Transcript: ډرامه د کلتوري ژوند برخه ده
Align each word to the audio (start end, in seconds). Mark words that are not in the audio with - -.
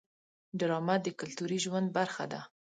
ډرامه 0.59 0.95
د 1.01 1.07
کلتوري 1.19 1.57
ژوند 1.65 1.87
برخه 1.97 2.25
ده 2.31 2.41